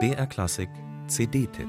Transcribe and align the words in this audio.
BR 0.00 0.26
Klassik 0.26 0.68
CD-Tipp 1.06 1.68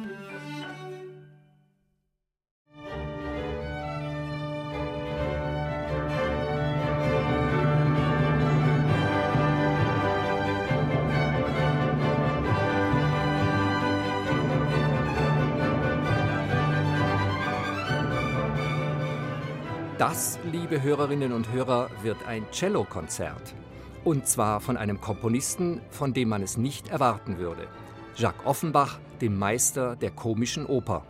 Das, 20.00 20.40
liebe 20.52 20.82
Hörerinnen 20.82 21.34
und 21.34 21.52
Hörer, 21.52 21.90
wird 22.02 22.18
ein 22.28 22.46
Cellokonzert. 22.52 23.54
Und 24.06 24.28
zwar 24.28 24.62
von 24.62 24.78
einem 24.78 25.02
Komponisten, 25.02 25.82
von 25.90 26.14
dem 26.14 26.30
man 26.30 26.44
es 26.44 26.58
nicht 26.58 26.90
erwarten 26.90 27.40
würde. 27.40 27.68
Jacques 28.16 28.46
Offenbach, 28.46 29.00
dem 29.20 29.40
Meister 29.40 29.96
der 29.96 30.12
komischen 30.12 30.68
Oper. 30.68 31.08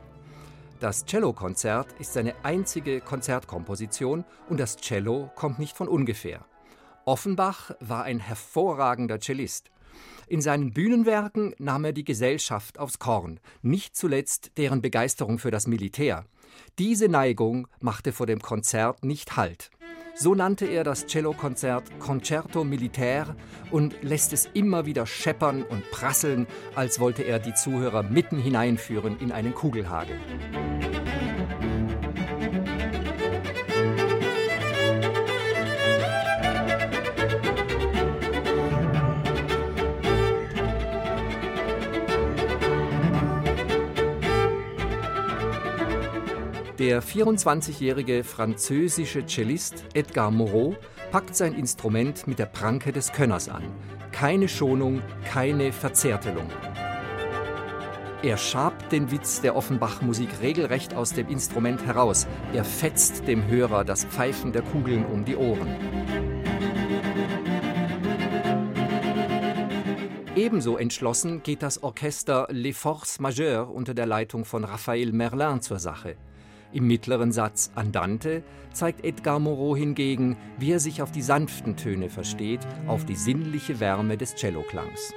Das 0.80 1.06
Cellokonzert 1.06 1.92
ist 2.00 2.14
seine 2.14 2.34
einzige 2.44 3.02
Konzertkomposition 3.02 4.24
und 4.48 4.62
das 4.62 4.78
Cello 4.78 5.30
kommt 5.36 5.60
nicht 5.60 5.76
von 5.76 5.90
ungefähr. 5.90 6.46
Offenbach 7.04 7.72
war 7.82 8.06
ein 8.06 8.20
hervorragender 8.20 9.20
Cellist. 9.20 9.72
In 10.28 10.40
seinen 10.40 10.72
Bühnenwerken 10.72 11.54
nahm 11.60 11.84
er 11.84 11.92
die 11.92 12.06
Gesellschaft 12.06 12.80
aufs 12.80 12.98
Korn, 12.98 13.42
nicht 13.62 13.98
zuletzt 13.98 14.54
deren 14.58 14.82
Begeisterung 14.82 15.38
für 15.38 15.52
das 15.52 15.68
Militär. 15.68 16.24
Diese 16.80 17.10
Neigung 17.10 17.68
machte 17.82 18.14
vor 18.14 18.26
dem 18.26 18.40
Konzert 18.40 19.04
nicht 19.04 19.36
Halt. 19.36 19.70
So 20.18 20.34
nannte 20.34 20.66
er 20.66 20.84
das 20.84 21.08
Cellokonzert 21.08 22.00
Concerto 22.00 22.64
Militaire 22.64 23.36
und 23.70 23.96
lässt 24.02 24.32
es 24.32 24.50
immer 24.54 24.86
wieder 24.86 25.06
scheppern 25.06 25.64
und 25.64 25.92
prasseln, 25.92 26.48
als 26.74 27.00
wollte 27.02 27.24
er 27.24 27.40
die 27.40 27.54
Zuhörer 27.54 28.04
mitten 28.04 28.40
hineinführen 28.40 29.20
in 29.20 29.34
einen 29.34 29.54
Kugelhagel. 29.54 30.16
Der 46.80 47.02
24-jährige 47.02 48.26
französische 48.26 49.26
Cellist 49.26 49.86
Edgar 49.94 50.30
Moreau 50.30 50.76
packt 51.10 51.34
sein 51.34 51.54
Instrument 51.54 52.28
mit 52.28 52.38
der 52.38 52.48
Pranke 52.48 52.92
des 52.92 53.14
Könners 53.14 53.48
an. 53.48 53.64
Keine 54.12 54.50
Schonung, 54.50 55.02
keine 55.24 55.72
Verzärtelung. 55.72 56.50
Er 58.24 58.36
schabt 58.36 58.92
den 58.92 59.10
Witz 59.10 59.40
der 59.40 59.56
Offenbach-Musik 59.56 60.42
regelrecht 60.42 60.94
aus 60.94 61.14
dem 61.14 61.30
Instrument 61.30 61.86
heraus. 61.86 62.28
Er 62.54 62.66
fetzt 62.66 63.26
dem 63.26 63.48
Hörer 63.48 63.86
das 63.86 64.04
Pfeifen 64.04 64.52
der 64.52 64.64
Kugeln 64.64 65.06
um 65.06 65.24
die 65.24 65.38
Ohren. 65.38 65.70
Ebenso 70.36 70.76
entschlossen 70.76 71.42
geht 71.42 71.64
das 71.64 71.82
Orchester 71.82 72.48
Les 72.52 72.76
Forces 72.76 73.22
Majeures 73.22 73.70
unter 73.74 73.94
der 73.94 74.08
Leitung 74.08 74.44
von 74.44 74.66
Raphael 74.66 75.14
Merlin 75.14 75.62
zur 75.62 75.80
Sache. 75.80 76.18
Im 76.72 76.88
mittleren 76.88 77.32
Satz 77.32 77.72
Andante 77.76 78.44
zeigt 78.74 79.06
Edgar 79.06 79.40
Moreau 79.40 79.76
hingegen, 79.76 80.38
wie 80.58 80.72
er 80.72 80.80
sich 80.80 81.02
auf 81.02 81.12
die 81.12 81.22
sanften 81.22 81.78
Töne 81.78 82.10
versteht, 82.10 82.62
auf 82.88 83.06
die 83.06 83.16
sinnliche 83.16 83.80
Wärme 83.80 84.18
des 84.18 84.36
Celloklangs. 84.36 85.14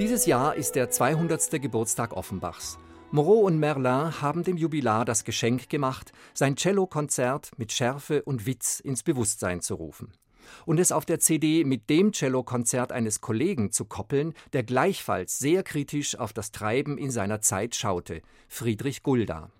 Dieses 0.00 0.26
Jahr 0.26 0.56
ist 0.56 0.74
der 0.74 0.90
200. 0.90 1.62
Geburtstag 1.62 2.14
Offenbachs. 2.14 2.78
Moreau 3.12 3.42
und 3.42 3.60
Merlin 3.60 4.20
haben 4.20 4.42
dem 4.42 4.56
Jubilar 4.56 5.04
das 5.04 5.22
Geschenk 5.22 5.68
gemacht, 5.68 6.12
sein 6.32 6.56
Cellokonzert 6.56 7.52
mit 7.58 7.70
Schärfe 7.70 8.22
und 8.22 8.44
Witz 8.44 8.80
ins 8.80 9.04
Bewusstsein 9.04 9.60
zu 9.60 9.76
rufen. 9.76 10.10
Und 10.66 10.80
es 10.80 10.90
auf 10.90 11.04
der 11.04 11.20
CD 11.20 11.62
mit 11.62 11.88
dem 11.90 12.12
Cellokonzert 12.12 12.90
eines 12.90 13.20
Kollegen 13.20 13.70
zu 13.70 13.84
koppeln, 13.84 14.34
der 14.52 14.64
gleichfalls 14.64 15.38
sehr 15.38 15.62
kritisch 15.62 16.18
auf 16.18 16.32
das 16.32 16.50
Treiben 16.50 16.98
in 16.98 17.12
seiner 17.12 17.40
Zeit 17.40 17.76
schaute, 17.76 18.20
Friedrich 18.48 19.04
Gulda. 19.04 19.52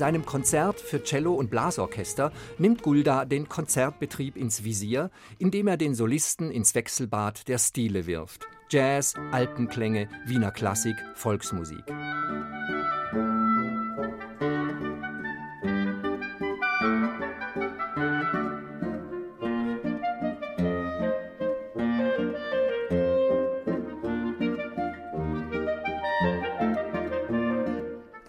Seinem 0.00 0.24
Konzert 0.24 0.80
für 0.80 1.02
Cello 1.04 1.34
und 1.34 1.50
Blasorchester 1.50 2.32
nimmt 2.56 2.82
Gulda 2.82 3.26
den 3.26 3.50
Konzertbetrieb 3.50 4.34
ins 4.34 4.64
Visier, 4.64 5.10
indem 5.38 5.68
er 5.68 5.76
den 5.76 5.94
Solisten 5.94 6.50
ins 6.50 6.74
Wechselbad 6.74 7.48
der 7.48 7.58
Stile 7.58 8.06
wirft. 8.06 8.48
Jazz, 8.70 9.14
Alpenklänge, 9.30 10.08
Wiener 10.24 10.52
Klassik, 10.52 10.96
Volksmusik. 11.16 11.84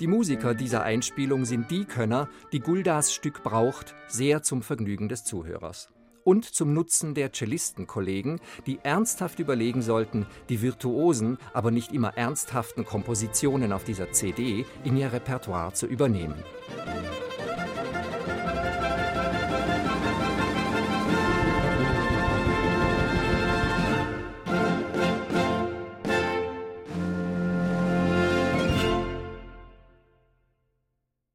Die 0.01 0.07
Musiker 0.07 0.55
dieser 0.55 0.81
Einspielung 0.81 1.45
sind 1.45 1.69
die 1.69 1.85
Könner, 1.85 2.27
die 2.51 2.59
Guldas 2.59 3.13
Stück 3.13 3.43
braucht, 3.43 3.93
sehr 4.07 4.41
zum 4.41 4.63
Vergnügen 4.63 5.09
des 5.09 5.23
Zuhörers. 5.25 5.91
Und 6.23 6.43
zum 6.43 6.73
Nutzen 6.73 7.13
der 7.13 7.31
Cellistenkollegen, 7.31 8.41
die 8.65 8.79
ernsthaft 8.81 9.37
überlegen 9.37 9.83
sollten, 9.83 10.25
die 10.49 10.63
virtuosen, 10.63 11.37
aber 11.53 11.69
nicht 11.69 11.91
immer 11.91 12.17
ernsthaften 12.17 12.83
Kompositionen 12.83 13.71
auf 13.71 13.83
dieser 13.83 14.11
CD 14.11 14.65
in 14.83 14.97
ihr 14.97 15.13
Repertoire 15.13 15.73
zu 15.73 15.85
übernehmen. 15.85 16.33